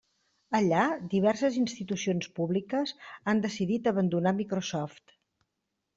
Allà, 0.59 0.85
diverses 1.11 1.59
institucions 1.63 2.29
públiques 2.39 2.95
han 3.33 3.45
decidit 3.47 3.91
abandonar 3.93 4.37
Microsoft. 4.39 5.19